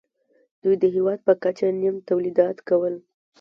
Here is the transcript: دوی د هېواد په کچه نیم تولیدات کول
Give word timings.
دوی 0.61 0.75
د 0.83 0.85
هېواد 0.95 1.19
په 1.27 1.33
کچه 1.43 1.65
نیم 1.81 1.95
تولیدات 2.09 2.57
کول 2.69 2.93